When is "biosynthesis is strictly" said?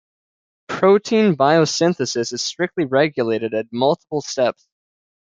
1.37-2.85